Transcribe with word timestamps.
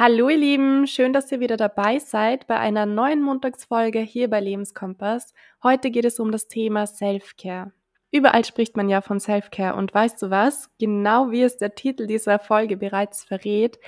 Hallo 0.00 0.28
ihr 0.28 0.36
Lieben, 0.36 0.86
schön, 0.86 1.12
dass 1.12 1.32
ihr 1.32 1.40
wieder 1.40 1.56
dabei 1.56 1.98
seid 1.98 2.46
bei 2.46 2.56
einer 2.56 2.86
neuen 2.86 3.20
Montagsfolge 3.20 3.98
hier 3.98 4.30
bei 4.30 4.38
Lebenskompass. 4.38 5.34
Heute 5.60 5.90
geht 5.90 6.04
es 6.04 6.20
um 6.20 6.30
das 6.30 6.46
Thema 6.46 6.86
Self-Care. 6.86 7.72
Überall 8.12 8.44
spricht 8.44 8.76
man 8.76 8.88
ja 8.88 9.00
von 9.00 9.18
Self-Care 9.18 9.74
und 9.74 9.92
weißt 9.92 10.22
du 10.22 10.30
was? 10.30 10.70
Genau 10.78 11.32
wie 11.32 11.42
es 11.42 11.56
der 11.56 11.74
Titel 11.74 12.06
dieser 12.06 12.38
Folge 12.38 12.76
bereits 12.76 13.24
verrät, 13.24 13.80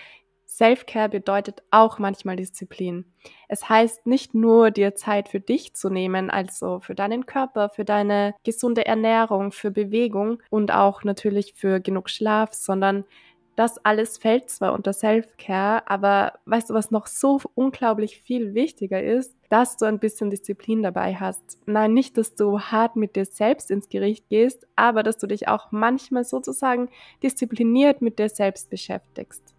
Self-Care 0.48 1.10
bedeutet 1.10 1.62
auch 1.70 2.00
manchmal 2.00 2.34
Disziplin. 2.34 3.04
Es 3.46 3.68
heißt 3.68 4.04
nicht 4.06 4.34
nur, 4.34 4.72
dir 4.72 4.96
Zeit 4.96 5.28
für 5.28 5.38
dich 5.38 5.74
zu 5.76 5.90
nehmen, 5.90 6.28
also 6.28 6.80
für 6.80 6.96
deinen 6.96 7.24
Körper, 7.24 7.68
für 7.68 7.84
deine 7.84 8.34
gesunde 8.42 8.84
Ernährung, 8.84 9.52
für 9.52 9.70
Bewegung 9.70 10.42
und 10.50 10.72
auch 10.72 11.04
natürlich 11.04 11.54
für 11.54 11.78
genug 11.78 12.10
Schlaf, 12.10 12.52
sondern 12.52 13.04
das 13.60 13.76
alles 13.84 14.16
fällt 14.16 14.48
zwar 14.48 14.72
unter 14.72 14.94
Self-Care, 14.94 15.82
aber 15.86 16.32
weißt 16.46 16.70
du, 16.70 16.74
was 16.74 16.90
noch 16.90 17.06
so 17.06 17.42
unglaublich 17.54 18.22
viel 18.22 18.54
wichtiger 18.54 19.02
ist? 19.02 19.36
Dass 19.50 19.76
du 19.76 19.84
ein 19.84 19.98
bisschen 19.98 20.30
Disziplin 20.30 20.82
dabei 20.82 21.14
hast. 21.16 21.58
Nein, 21.66 21.92
nicht, 21.92 22.16
dass 22.16 22.34
du 22.34 22.58
hart 22.58 22.96
mit 22.96 23.16
dir 23.16 23.26
selbst 23.26 23.70
ins 23.70 23.90
Gericht 23.90 24.30
gehst, 24.30 24.66
aber 24.76 25.02
dass 25.02 25.18
du 25.18 25.26
dich 25.26 25.46
auch 25.48 25.72
manchmal 25.72 26.24
sozusagen 26.24 26.88
diszipliniert 27.22 28.00
mit 28.00 28.18
dir 28.18 28.30
selbst 28.30 28.70
beschäftigst. 28.70 29.54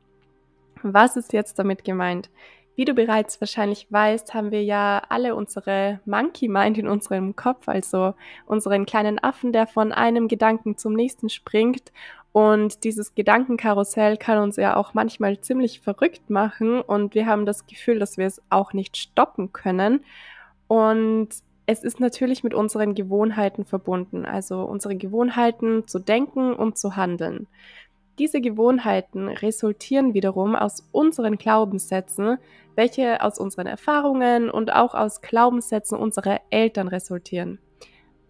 Was 0.82 1.16
ist 1.16 1.32
jetzt 1.32 1.60
damit 1.60 1.84
gemeint? 1.84 2.32
Wie 2.76 2.86
du 2.86 2.96
bereits 2.96 3.40
wahrscheinlich 3.40 3.86
weißt, 3.92 4.34
haben 4.34 4.50
wir 4.50 4.64
ja 4.64 5.04
alle 5.10 5.36
unsere 5.36 6.00
Monkey 6.06 6.48
Mind 6.48 6.80
in 6.80 6.88
unserem 6.88 7.36
Kopf, 7.36 7.68
also 7.68 8.16
unseren 8.48 8.88
kleinen 8.88 9.24
Affen, 9.24 9.52
der 9.52 9.68
von 9.68 9.92
einem 9.92 10.28
Gedanken 10.28 10.76
zum 10.78 10.94
nächsten 10.94 11.30
springt 11.30 11.92
und 12.34 12.86
dieses 12.86 13.14
Gedankenkarussell 13.14 14.18
kann 14.18 14.38
uns 14.38 14.56
ja 14.56 14.78
auch 14.78 14.94
manchmal 14.94 15.42
ziemlich 15.42 15.82
verrückt 15.82 16.30
machen 16.30 16.80
und 16.82 17.14
wir 17.14 17.26
haben 17.26 17.46
das 17.46 17.66
Gefühl, 17.66 18.00
dass 18.00 18.18
wir 18.18 18.26
es 18.26 18.42
auch 18.50 18.74
nicht 18.74 18.96
stoppen 18.96 19.52
können. 19.52 20.06
Und 20.68 21.30
es 21.66 21.84
ist 21.84 22.00
natürlich 22.00 22.44
mit 22.44 22.54
unseren 22.54 22.96
Gewohnheiten 22.96 23.66
verbunden, 23.66 24.26
also 24.26 24.64
unsere 24.64 24.96
Gewohnheiten 24.96 25.88
zu 25.88 26.00
denken 26.00 26.54
und 26.54 26.78
zu 26.78 26.96
handeln. 26.96 27.48
Diese 28.18 28.40
Gewohnheiten 28.40 29.28
resultieren 29.28 30.14
wiederum 30.14 30.56
aus 30.56 30.88
unseren 30.92 31.38
Glaubenssätzen, 31.38 32.38
welche 32.76 33.22
aus 33.22 33.40
unseren 33.40 33.68
Erfahrungen 33.68 34.50
und 34.50 34.72
auch 34.72 34.94
aus 34.94 35.22
Glaubenssätzen 35.22 35.98
unserer 35.98 36.40
Eltern 36.50 36.88
resultieren. 36.88 37.60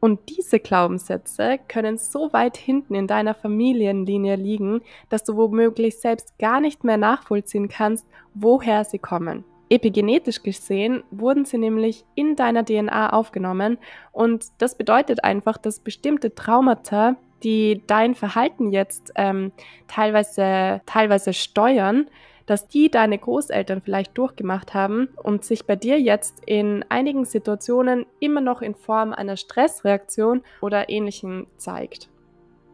Und 0.02 0.20
diese 0.30 0.60
Glaubenssätze 0.60 1.60
können 1.68 2.00
so 2.00 2.34
weit 2.34 2.58
hinten 2.58 2.96
in 2.96 3.06
deiner 3.06 3.36
Familienlinie 3.36 4.36
liegen, 4.36 4.82
dass 5.10 5.24
du 5.24 5.38
womöglich 5.38 6.00
selbst 6.00 6.38
gar 6.40 6.60
nicht 6.60 6.84
mehr 6.84 6.98
nachvollziehen 6.98 7.70
kannst, 7.70 8.08
woher 8.34 8.84
sie 8.84 8.98
kommen. 8.98 9.46
Epigenetisch 9.70 10.42
gesehen 10.42 11.04
wurden 11.12 11.46
sie 11.46 11.60
nämlich 11.60 12.04
in 12.16 12.36
deiner 12.36 12.66
DNA 12.66 13.14
aufgenommen 13.14 13.78
und 14.12 14.48
das 14.58 14.76
bedeutet 14.76 15.24
einfach, 15.24 15.58
dass 15.58 15.80
bestimmte 15.80 16.34
Traumata, 16.34 17.16
die 17.44 17.84
dein 17.86 18.16
Verhalten 18.16 18.72
jetzt 18.72 19.14
ähm, 19.16 19.52
teilweise, 19.88 20.82
teilweise 20.88 21.32
steuern, 21.32 22.08
dass 22.52 22.68
die 22.68 22.92
deine 22.92 23.18
Großeltern 23.18 23.82
vielleicht 23.82 24.18
durchgemacht 24.18 24.74
haben 24.74 25.08
und 25.24 25.46
sich 25.46 25.66
bei 25.66 25.78
dir 25.78 26.02
jetzt 26.02 26.42
in 26.46 26.84
einigen 26.90 27.24
Situationen 27.24 28.06
immer 28.20 28.42
noch 28.42 28.62
in 28.62 28.76
Form 28.76 29.14
einer 29.14 29.38
Stressreaktion 29.38 30.42
oder 30.60 30.90
ähnlichem 30.90 31.48
zeigt. 31.56 32.10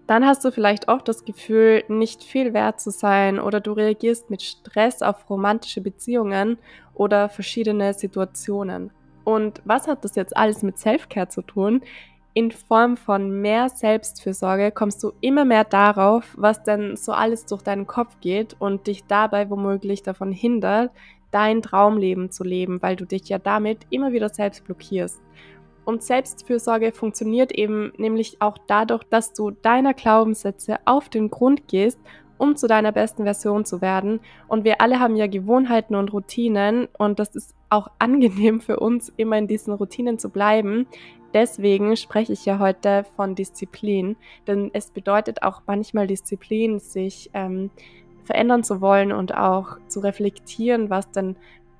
Dann 0.08 0.25
hast 0.25 0.44
du 0.44 0.52
vielleicht 0.52 0.88
auch 0.88 1.03
das 1.03 1.25
Gefühl, 1.25 1.83
nicht 1.89 2.23
viel 2.23 2.55
wert 2.55 2.81
zu 2.81 2.89
sein 2.89 3.39
oder 3.39 3.59
du 3.59 3.73
reagierst 3.73 4.31
mit 4.31 4.42
Stress 4.42 5.03
auf 5.03 5.30
romantische 5.30 5.81
Beziehungen 5.81 6.58
oder 6.95 7.30
verschiedene 7.30 7.94
Situationen. 7.94 8.89
Und 9.25 9.61
was 9.64 9.88
hat 9.88 10.03
das 10.03 10.16
jetzt 10.16 10.36
alles 10.36 10.64
mit 10.64 10.80
Selfcare 10.80 11.28
zu 11.28 11.44
tun? 11.44 11.83
In 12.38 12.52
Form 12.52 12.97
von 12.97 13.42
mehr 13.42 13.67
Selbstfürsorge 13.67 14.71
kommst 14.71 15.02
du 15.02 15.11
immer 15.21 15.43
mehr 15.43 15.64
darauf, 15.64 16.36
was 16.37 16.61
denn 16.61 16.95
so 16.95 17.11
alles 17.11 17.48
durch 17.48 17.64
deinen 17.64 17.87
Kopf 17.87 18.15
geht 18.21 18.55
und 18.59 18.86
dich 18.86 19.05
dabei 19.08 19.49
womöglich 19.49 20.03
davon 20.03 20.31
hindert, 20.31 20.92
dein 21.31 21.64
Traumleben 21.64 22.30
zu 22.30 22.43
leben, 22.43 22.80
weil 22.83 22.95
du 22.95 23.05
dich 23.05 23.27
ja 23.27 23.39
damit 23.39 23.87
immer 23.89 24.11
wieder 24.11 24.30
selbst 24.30 24.65
blockierst. 24.65 25.20
Und 25.83 26.03
Selbstfürsorge 26.03 26.92
funktioniert 26.92 27.52
eben 27.52 27.92
nämlich 27.98 28.39
auch 28.39 28.59
dadurch, 28.67 29.04
dass 29.05 29.33
du 29.33 29.49
deiner 29.49 29.95
Glaubenssätze 29.95 30.77
auf 30.86 31.09
den 31.09 31.31
Grund 31.31 31.67
gehst, 31.67 31.99
um 32.37 32.55
zu 32.55 32.67
deiner 32.67 32.92
besten 32.92 33.23
Version 33.23 33.65
zu 33.65 33.81
werden. 33.81 34.20
Und 34.48 34.64
wir 34.64 34.81
alle 34.81 34.99
haben 34.99 35.15
ja 35.15 35.27
Gewohnheiten 35.27 35.95
und 35.95 36.14
Routinen 36.14 36.87
und 36.98 37.20
das 37.20 37.36
ist 37.36 37.55
auch 37.70 37.89
angenehm 37.99 38.61
für 38.61 38.80
uns, 38.80 39.11
immer 39.17 39.37
in 39.37 39.48
diesen 39.48 39.73
Routinen 39.73 40.20
zu 40.20 40.30
bleiben, 40.30 40.87
deswegen 41.33 41.95
spreche 41.98 42.33
ich 42.33 42.45
ja 42.45 42.59
heute 42.59 43.05
von 43.15 43.36
Disziplin, 43.36 44.15
denn 44.48 44.71
es 44.73 44.92
bedeutet 44.92 45.43
auch 45.43 45.61
manchmal 45.67 46.08
Disziplin, 46.08 46.80
sich 46.80 47.30
ähm, 47.33 47.70
verändern 48.23 48.64
zu 48.64 48.81
wollen 48.81 49.11
und 49.11 49.36
auch 49.36 49.77
zu 49.87 49.99
reflektieren, 49.99 50.89
was 50.89 51.11
denn 51.11 51.36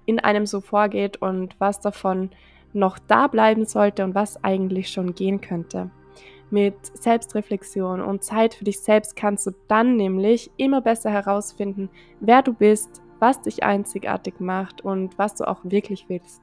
in 0.06 0.20
einem 0.20 0.46
so 0.46 0.62
vorgeht 0.62 1.18
und 1.22 1.56
was 1.60 1.80
davon 1.80 2.30
noch 2.74 3.00
da 3.00 3.28
bleiben 3.28 3.66
sollte 3.66 4.04
und 4.04 4.16
was 4.16 4.44
eigentlich 4.44 4.90
schon 4.90 5.16
gehen 5.16 5.42
könnte. 5.42 5.90
Mit 6.50 6.76
Selbstreflexion 6.98 8.02
und 8.02 8.24
Zeit 8.24 8.54
für 8.54 8.64
dich 8.64 8.80
selbst 8.80 9.16
kannst 9.16 9.46
du 9.48 9.52
dann 9.68 9.98
nämlich 9.98 10.50
immer 10.58 10.82
besser 10.82 11.12
herausfinden, 11.12 11.90
wer 12.20 12.42
du 12.42 12.54
bist, 12.54 13.02
was 13.20 13.42
dich 13.42 13.64
einzigartig 13.64 14.40
macht 14.40 14.82
und 14.82 15.18
was 15.18 15.36
du 15.36 15.48
auch 15.48 15.60
wirklich 15.64 16.06
willst. 16.08 16.42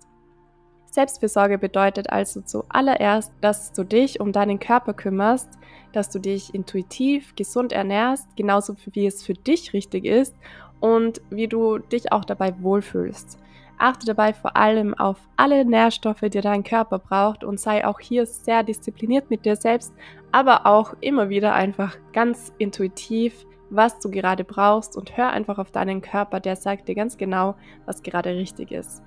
Selbstfürsorge 0.94 1.58
bedeutet 1.58 2.10
also 2.10 2.40
zuallererst, 2.40 3.32
dass 3.40 3.72
du 3.72 3.82
dich 3.82 4.20
um 4.20 4.30
deinen 4.30 4.60
Körper 4.60 4.94
kümmerst, 4.94 5.48
dass 5.92 6.08
du 6.08 6.20
dich 6.20 6.54
intuitiv 6.54 7.34
gesund 7.34 7.72
ernährst, 7.72 8.28
genauso 8.36 8.76
wie 8.92 9.06
es 9.06 9.24
für 9.24 9.34
dich 9.34 9.72
richtig 9.72 10.04
ist 10.04 10.36
und 10.80 11.20
wie 11.30 11.48
du 11.48 11.78
dich 11.78 12.12
auch 12.12 12.24
dabei 12.24 12.54
wohlfühlst. 12.60 13.38
Achte 13.78 14.06
dabei 14.06 14.32
vor 14.32 14.56
allem 14.56 14.94
auf 14.94 15.18
alle 15.36 15.64
Nährstoffe, 15.64 16.20
die 16.20 16.40
dein 16.40 16.64
Körper 16.64 16.98
braucht 16.98 17.44
und 17.44 17.58
sei 17.60 17.86
auch 17.86 18.00
hier 18.00 18.26
sehr 18.26 18.62
diszipliniert 18.62 19.30
mit 19.30 19.44
dir 19.44 19.56
selbst, 19.56 19.92
aber 20.32 20.66
auch 20.66 20.94
immer 21.00 21.28
wieder 21.28 21.54
einfach 21.54 21.96
ganz 22.12 22.52
intuitiv, 22.58 23.46
was 23.70 23.98
du 23.98 24.10
gerade 24.10 24.44
brauchst 24.44 24.96
und 24.96 25.16
hör 25.16 25.30
einfach 25.30 25.58
auf 25.58 25.70
deinen 25.70 26.02
Körper, 26.02 26.40
der 26.40 26.56
sagt 26.56 26.88
dir 26.88 26.94
ganz 26.94 27.16
genau, 27.16 27.56
was 27.86 28.02
gerade 28.02 28.30
richtig 28.30 28.70
ist. 28.70 29.02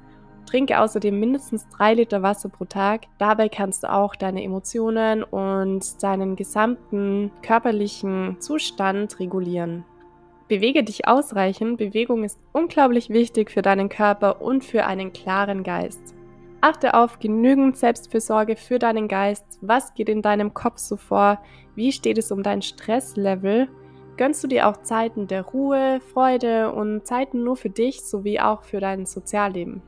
Trinke 0.45 0.79
außerdem 0.79 1.19
mindestens 1.19 1.67
drei 1.67 1.93
Liter 1.93 2.23
Wasser 2.23 2.49
pro 2.49 2.65
Tag. 2.65 3.07
Dabei 3.17 3.49
kannst 3.49 3.83
du 3.83 3.91
auch 3.91 4.15
deine 4.15 4.43
Emotionen 4.43 5.23
und 5.23 6.01
deinen 6.01 6.35
gesamten 6.35 7.31
körperlichen 7.41 8.37
Zustand 8.39 9.19
regulieren. 9.19 9.83
Bewege 10.47 10.83
dich 10.83 11.07
ausreichend. 11.07 11.77
Bewegung 11.77 12.23
ist 12.23 12.39
unglaublich 12.53 13.09
wichtig 13.09 13.51
für 13.51 13.61
deinen 13.61 13.89
Körper 13.89 14.41
und 14.41 14.63
für 14.63 14.85
einen 14.85 15.11
klaren 15.11 15.63
Geist. 15.63 16.15
Achte 16.61 16.93
auf 16.93 17.19
genügend 17.19 17.77
Selbstfürsorge 17.77 18.55
für 18.55 18.79
deinen 18.79 19.07
Geist. 19.09 19.45
Was 19.61 19.93
geht 19.93 20.09
in 20.09 20.21
deinem 20.21 20.53
Kopf 20.53 20.77
so 20.77 20.95
vor? 20.95 21.39
Wie 21.75 21.91
steht 21.91 22.17
es 22.17 22.31
um 22.31 22.43
dein 22.43 22.61
Stresslevel? 22.61 23.67
Gönnst 24.15 24.43
du 24.43 24.47
dir 24.47 24.67
auch 24.67 24.77
Zeiten 24.77 25.27
der 25.27 25.43
Ruhe, 25.43 25.99
Freude 26.13 26.71
und 26.71 27.05
Zeiten 27.05 27.43
nur 27.43 27.57
für 27.57 27.69
dich 27.69 28.01
sowie 28.01 28.39
auch 28.39 28.63
für 28.63 28.79
dein 28.79 29.05
Sozialleben? 29.05 29.81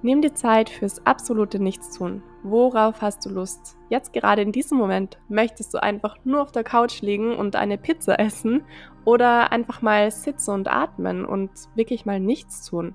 Nimm 0.00 0.22
dir 0.22 0.32
Zeit 0.32 0.70
fürs 0.70 1.04
absolute 1.06 1.58
Nichtstun. 1.58 2.22
Worauf 2.44 3.02
hast 3.02 3.26
du 3.26 3.30
Lust? 3.30 3.76
Jetzt 3.88 4.12
gerade 4.12 4.42
in 4.42 4.52
diesem 4.52 4.78
Moment 4.78 5.18
möchtest 5.28 5.74
du 5.74 5.82
einfach 5.82 6.16
nur 6.24 6.42
auf 6.42 6.52
der 6.52 6.62
Couch 6.62 7.02
liegen 7.02 7.34
und 7.34 7.56
eine 7.56 7.78
Pizza 7.78 8.20
essen 8.20 8.62
oder 9.04 9.50
einfach 9.50 9.82
mal 9.82 10.12
sitzen 10.12 10.52
und 10.52 10.68
atmen 10.68 11.24
und 11.24 11.50
wirklich 11.74 12.06
mal 12.06 12.20
nichts 12.20 12.64
tun. 12.64 12.94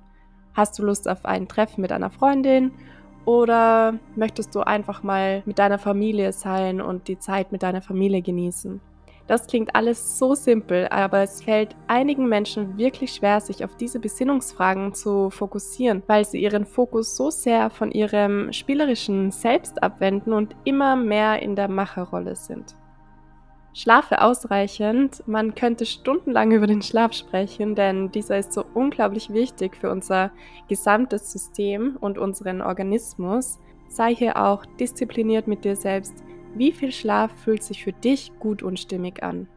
Hast 0.53 0.79
du 0.79 0.83
Lust 0.83 1.09
auf 1.09 1.25
ein 1.25 1.49
Treffen 1.49 1.81
mit 1.81 1.91
einer 1.91 2.09
Freundin 2.09 2.71
oder 3.25 3.95
möchtest 4.15 4.55
du 4.55 4.61
einfach 4.61 5.03
mal 5.03 5.43
mit 5.45 5.59
deiner 5.59 5.79
Familie 5.79 6.31
sein 6.31 6.79
und 6.79 7.09
die 7.09 7.19
Zeit 7.19 7.51
mit 7.51 7.63
deiner 7.63 7.81
Familie 7.81 8.21
genießen? 8.21 8.79
Das 9.27 9.47
klingt 9.47 9.73
alles 9.73 10.19
so 10.19 10.35
simpel, 10.35 10.87
aber 10.89 11.19
es 11.21 11.41
fällt 11.41 11.75
einigen 11.87 12.27
Menschen 12.27 12.77
wirklich 12.77 13.13
schwer, 13.13 13.39
sich 13.39 13.63
auf 13.63 13.75
diese 13.77 13.99
Besinnungsfragen 13.99 14.93
zu 14.93 15.29
fokussieren, 15.29 16.03
weil 16.07 16.25
sie 16.25 16.41
ihren 16.41 16.65
Fokus 16.65 17.15
so 17.15 17.29
sehr 17.29 17.69
von 17.69 17.91
ihrem 17.91 18.51
spielerischen 18.51 19.31
Selbst 19.31 19.81
abwenden 19.81 20.33
und 20.33 20.55
immer 20.65 20.97
mehr 20.97 21.41
in 21.41 21.55
der 21.55 21.69
Macherrolle 21.69 22.35
sind. 22.35 22.75
Schlafe 23.73 24.21
ausreichend. 24.21 25.23
Man 25.25 25.55
könnte 25.55 25.85
stundenlang 25.85 26.51
über 26.51 26.67
den 26.67 26.81
Schlaf 26.81 27.13
sprechen, 27.13 27.75
denn 27.75 28.11
dieser 28.11 28.37
ist 28.37 28.53
so 28.53 28.63
unglaublich 28.73 29.31
wichtig 29.31 29.75
für 29.77 29.89
unser 29.89 30.31
gesamtes 30.67 31.31
System 31.31 31.97
und 31.99 32.17
unseren 32.17 32.61
Organismus. 32.61 33.59
Sei 33.87 34.13
hier 34.13 34.37
auch 34.37 34.65
diszipliniert 34.79 35.47
mit 35.47 35.65
dir 35.65 35.75
selbst 35.75 36.13
wie 36.55 36.71
viel 36.71 36.91
Schlaf 36.91 37.31
fühlt 37.43 37.63
sich 37.63 37.83
für 37.83 37.93
dich 37.93 38.31
gut 38.39 38.63
und 38.63 38.79
stimmig 38.79 39.23
an? 39.23 39.47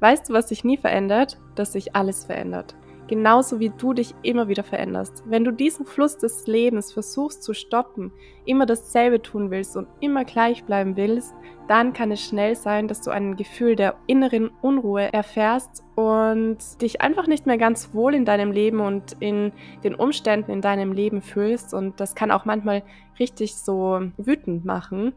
Weißt 0.00 0.28
du, 0.28 0.32
was 0.32 0.48
sich 0.48 0.64
nie 0.64 0.76
verändert? 0.76 1.38
Dass 1.54 1.72
sich 1.72 1.96
alles 1.96 2.24
verändert. 2.24 2.76
genauso 3.08 3.58
wie 3.58 3.70
du 3.70 3.94
dich 3.94 4.14
immer 4.22 4.46
wieder 4.46 4.62
veränderst. 4.62 5.24
Wenn 5.26 5.42
du 5.42 5.50
diesen 5.50 5.86
Fluss 5.86 6.16
des 6.16 6.46
Lebens 6.46 6.92
versuchst 6.92 7.42
zu 7.42 7.54
stoppen, 7.54 8.12
immer 8.44 8.66
dasselbe 8.66 9.20
tun 9.20 9.50
willst 9.50 9.76
und 9.76 9.88
immer 10.00 10.24
gleich 10.24 10.64
bleiben 10.64 10.96
willst, 10.96 11.34
dann 11.66 11.92
kann 11.92 12.12
es 12.12 12.22
schnell 12.22 12.54
sein, 12.54 12.86
dass 12.86 13.00
du 13.00 13.10
ein 13.10 13.36
Gefühl 13.36 13.76
der 13.76 13.96
inneren 14.06 14.50
Unruhe 14.62 15.12
erfährst 15.12 15.82
und 15.96 16.58
dich 16.80 17.00
einfach 17.00 17.26
nicht 17.26 17.46
mehr 17.46 17.58
ganz 17.58 17.92
wohl 17.92 18.14
in 18.14 18.24
deinem 18.24 18.52
Leben 18.52 18.80
und 18.80 19.16
in 19.20 19.52
den 19.84 19.94
Umständen 19.94 20.50
in 20.50 20.60
deinem 20.60 20.92
Leben 20.92 21.20
fühlst. 21.20 21.74
Und 21.74 22.00
das 22.00 22.14
kann 22.14 22.30
auch 22.30 22.44
manchmal 22.44 22.82
richtig 23.18 23.56
so 23.56 24.00
wütend 24.16 24.64
machen. 24.64 25.12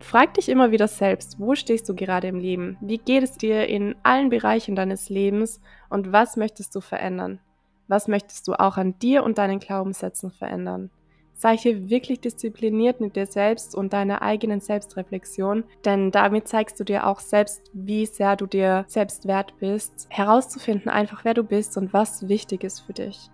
Frag 0.00 0.34
dich 0.34 0.48
immer 0.48 0.72
wieder 0.72 0.88
selbst, 0.88 1.38
wo 1.38 1.54
stehst 1.54 1.88
du 1.88 1.94
gerade 1.94 2.26
im 2.26 2.40
Leben? 2.40 2.78
Wie 2.80 2.98
geht 2.98 3.22
es 3.22 3.32
dir 3.32 3.68
in 3.68 3.94
allen 4.02 4.30
Bereichen 4.30 4.74
deines 4.74 5.10
Lebens 5.10 5.60
und 5.90 6.10
was 6.10 6.36
möchtest 6.36 6.74
du 6.74 6.80
verändern? 6.80 7.38
Was 7.86 8.08
möchtest 8.08 8.48
du 8.48 8.54
auch 8.54 8.76
an 8.76 8.98
dir 8.98 9.22
und 9.22 9.38
deinen 9.38 9.60
Glaubenssätzen 9.60 10.30
verändern? 10.30 10.90
Sei 11.34 11.56
hier 11.56 11.90
wirklich 11.90 12.20
diszipliniert 12.20 13.00
mit 13.00 13.14
dir 13.14 13.26
selbst 13.26 13.74
und 13.74 13.92
deiner 13.92 14.22
eigenen 14.22 14.60
Selbstreflexion, 14.60 15.64
denn 15.84 16.10
damit 16.10 16.48
zeigst 16.48 16.80
du 16.80 16.84
dir 16.84 17.06
auch 17.06 17.20
selbst, 17.20 17.70
wie 17.72 18.06
sehr 18.06 18.36
du 18.36 18.46
dir 18.46 18.84
selbst 18.88 19.26
wert 19.26 19.54
bist, 19.58 20.06
herauszufinden 20.08 20.90
einfach, 20.90 21.24
wer 21.24 21.34
du 21.34 21.44
bist 21.44 21.76
und 21.76 21.92
was 21.92 22.28
wichtig 22.28 22.64
ist 22.64 22.80
für 22.80 22.94
dich. 22.94 23.30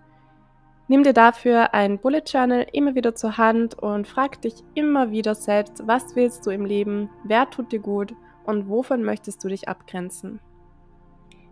Nimm 0.89 1.03
dir 1.03 1.13
dafür 1.13 1.73
ein 1.73 1.99
Bullet 1.99 2.23
Journal 2.25 2.65
immer 2.71 2.95
wieder 2.95 3.13
zur 3.13 3.37
Hand 3.37 3.77
und 3.77 4.07
frag 4.07 4.41
dich 4.41 4.63
immer 4.73 5.11
wieder 5.11 5.35
selbst, 5.35 5.85
was 5.85 6.15
willst 6.15 6.45
du 6.45 6.49
im 6.49 6.65
Leben, 6.65 7.09
wer 7.25 7.49
tut 7.49 7.73
dir 7.73 7.79
gut 7.79 8.15
und 8.45 8.69
wovon 8.69 9.03
möchtest 9.03 9.43
du 9.43 9.49
dich 9.49 9.67
abgrenzen. 9.67 10.39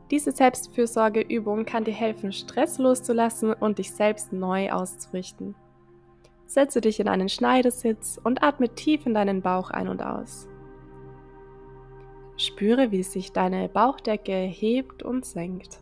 Diese 0.10 0.32
Selbstfürsorgeübung 0.32 1.66
kann 1.66 1.84
dir 1.84 1.94
helfen, 1.94 2.32
Stress 2.32 2.78
loszulassen 2.78 3.54
und 3.54 3.80
dich 3.80 3.92
selbst 3.92 4.32
neu 4.32 4.72
auszurichten. 4.72 5.56
Setze 6.46 6.80
dich 6.80 7.00
in 7.00 7.10
einen 7.10 7.28
Schneidersitz 7.28 8.20
und 8.24 8.44
atme 8.44 8.70
tief 8.70 9.06
in 9.06 9.16
deinen 9.16 9.42
Bauch 9.42 9.72
ein 9.72 9.90
und 9.90 10.02
aus. 10.02 10.48
Spüre, 12.38 12.92
wie 12.92 13.04
sich 13.04 13.34
deine 13.34 13.68
Bauchdecke 13.68 14.34
hebt 14.34 15.04
und 15.04 15.26
senkt. 15.26 15.80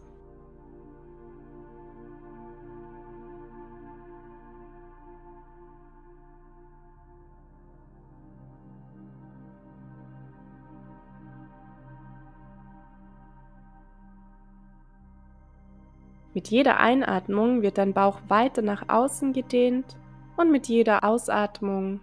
Mit 16.33 16.47
jeder 16.50 16.80
Einatmung 16.80 17.62
wird 17.62 17.77
dein 17.77 17.94
Bauch 17.94 18.19
weiter 18.27 18.63
nach 18.63 18.89
außen 18.89 19.33
gedehnt 19.33 19.97
und 20.35 20.51
mit 20.51 20.68
jeder 20.68 21.03
Ausatmung 21.03 22.00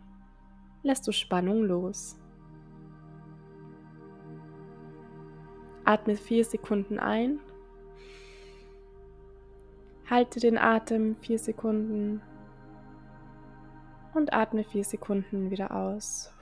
lässt 0.83 1.07
du 1.09 1.13
Spannung 1.13 1.65
los. 1.65 2.17
Atme 5.85 6.15
vier 6.15 6.45
Sekunden 6.45 7.01
ein. 7.01 7.41
Halte 10.09 10.39
den 10.39 10.59
Atem 10.59 11.17
vier 11.17 11.39
Sekunden 11.39 12.23
und 14.15 14.33
atme 14.33 14.63
vier 14.63 14.85
Sekunden 14.85 15.51
wieder 15.51 15.75
aus. 15.75 16.33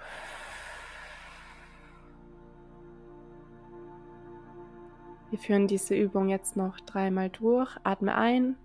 Wir 5.31 5.39
führen 5.39 5.67
diese 5.67 5.95
Übung 5.95 6.29
jetzt 6.29 6.57
noch 6.57 6.81
dreimal 6.81 7.29
durch. 7.29 7.77
Atme 7.85 8.15
ein, 8.15 8.57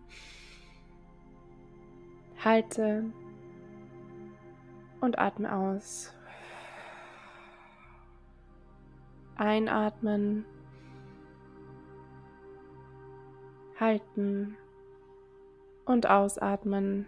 halte 2.43 3.05
und 5.01 5.19
atme 5.19 5.53
aus. 5.53 6.13
Einatmen, 9.35 10.45
halten 13.77 14.55
und 15.85 16.09
ausatmen. 16.09 17.07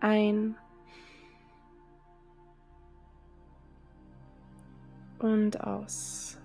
Ein 0.00 0.56
und 5.32 5.60
aus. 5.60 6.38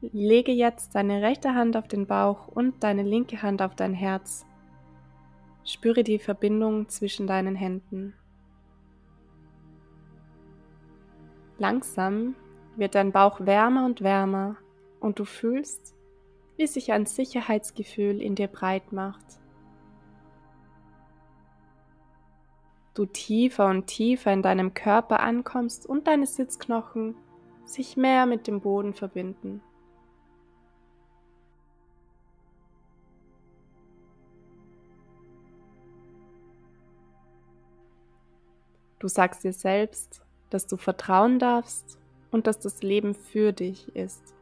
Lege 0.00 0.52
jetzt 0.52 0.94
deine 0.94 1.22
rechte 1.22 1.54
Hand 1.54 1.76
auf 1.76 1.88
den 1.88 2.06
Bauch 2.06 2.46
und 2.46 2.84
deine 2.84 3.02
linke 3.02 3.42
Hand 3.42 3.62
auf 3.62 3.74
dein 3.74 3.94
Herz. 3.94 4.46
Spüre 5.64 6.04
die 6.04 6.18
Verbindung 6.18 6.88
zwischen 6.88 7.26
deinen 7.26 7.56
Händen. 7.56 8.14
Langsam 11.58 12.36
wird 12.76 12.94
dein 12.94 13.10
Bauch 13.10 13.40
wärmer 13.40 13.84
und 13.84 14.00
wärmer 14.00 14.56
und 15.00 15.18
du 15.18 15.24
fühlst, 15.24 15.96
wie 16.56 16.68
sich 16.68 16.92
ein 16.92 17.04
Sicherheitsgefühl 17.04 18.22
in 18.22 18.36
dir 18.36 18.48
breit 18.48 18.92
macht. 18.92 19.40
Du 22.98 23.06
tiefer 23.06 23.66
und 23.66 23.86
tiefer 23.86 24.32
in 24.32 24.42
deinem 24.42 24.74
Körper 24.74 25.20
ankommst 25.20 25.86
und 25.86 26.08
deine 26.08 26.26
Sitzknochen 26.26 27.14
sich 27.64 27.96
mehr 27.96 28.26
mit 28.26 28.46
dem 28.46 28.60
Boden 28.60 28.92
verbinden. 28.92 29.62
Du 38.98 39.06
sagst 39.06 39.44
dir 39.44 39.52
selbst, 39.52 40.22
dass 40.50 40.66
du 40.66 40.76
vertrauen 40.76 41.38
darfst 41.38 41.98
und 42.32 42.48
dass 42.48 42.58
das 42.58 42.82
Leben 42.82 43.14
für 43.14 43.52
dich 43.52 43.94
ist. 43.94 44.34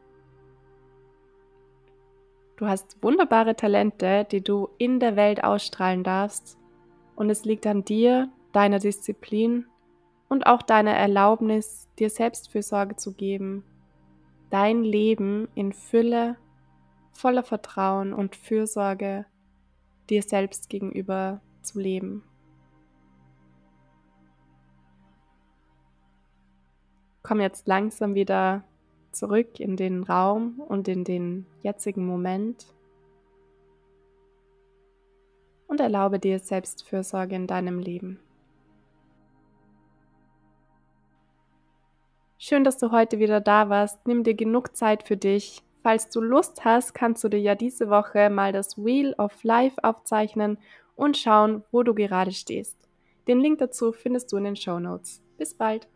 Du 2.55 2.65
hast 2.65 2.97
wunderbare 3.03 3.55
Talente, 3.55 4.25
die 4.31 4.41
du 4.41 4.69
in 4.79 4.99
der 4.99 5.15
Welt 5.15 5.43
ausstrahlen 5.43 6.03
darfst, 6.03 6.57
und 7.15 7.29
es 7.29 7.45
liegt 7.45 7.65
an 7.67 7.83
dir, 7.83 8.29
deiner 8.51 8.79
Disziplin 8.79 9.65
und 10.29 10.45
auch 10.45 10.61
deiner 10.61 10.93
Erlaubnis, 10.93 11.87
dir 11.99 12.09
Selbstfürsorge 12.09 12.95
zu 12.95 13.13
geben, 13.13 13.63
dein 14.49 14.83
Leben 14.83 15.47
in 15.55 15.73
Fülle, 15.73 16.37
voller 17.11 17.43
Vertrauen 17.43 18.13
und 18.13 18.35
Fürsorge 18.35 19.25
dir 20.09 20.21
selbst 20.21 20.69
gegenüber 20.69 21.41
zu 21.61 21.79
leben. 21.79 22.23
Komm 27.23 27.41
jetzt 27.41 27.67
langsam 27.67 28.15
wieder 28.15 28.63
zurück 29.11 29.59
in 29.59 29.75
den 29.75 30.03
Raum 30.03 30.59
und 30.59 30.87
in 30.87 31.03
den 31.03 31.45
jetzigen 31.61 32.05
Moment 32.05 32.67
und 35.67 35.81
erlaube 35.81 36.19
dir 36.19 36.39
Selbstfürsorge 36.39 37.35
in 37.35 37.47
deinem 37.47 37.79
Leben. 37.79 38.19
Schön, 42.39 42.63
dass 42.63 42.77
du 42.77 42.91
heute 42.91 43.17
wieder 43.17 43.41
da 43.41 43.69
warst. 43.69 44.05
Nimm 44.05 44.23
dir 44.23 44.35
genug 44.35 44.75
Zeit 44.75 45.01
für 45.01 45.17
dich. 45.17 45.63
Falls 45.81 46.09
du 46.09 46.21
Lust 46.21 46.65
hast, 46.65 46.93
kannst 46.93 47.23
du 47.23 47.29
dir 47.29 47.39
ja 47.39 47.55
diese 47.55 47.89
Woche 47.89 48.29
mal 48.29 48.51
das 48.51 48.77
Wheel 48.77 49.15
of 49.17 49.43
Life 49.43 49.83
aufzeichnen 49.83 50.59
und 50.95 51.17
schauen, 51.17 51.63
wo 51.71 51.81
du 51.81 51.95
gerade 51.95 52.31
stehst. 52.31 52.77
Den 53.27 53.39
Link 53.39 53.57
dazu 53.57 53.91
findest 53.91 54.31
du 54.31 54.37
in 54.37 54.43
den 54.43 54.55
Show 54.55 54.79
Notes. 54.79 55.23
Bis 55.37 55.55
bald! 55.55 55.87